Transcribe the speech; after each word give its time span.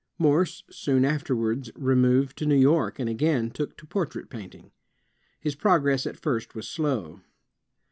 Morse 0.17 0.63
soon 0.71 1.05
afterwards 1.05 1.69
removed 1.75 2.35
to 2.35 2.47
New 2.47 2.57
York, 2.59 2.97
and 2.97 3.07
again 3.07 3.51
took 3.51 3.77
to 3.77 3.85
portrait 3.85 4.31
painting. 4.31 4.71
His 5.39 5.53
progress 5.53 6.07
at 6.07 6.17
first 6.19 6.55
was 6.55 6.67
slow. 6.67 7.21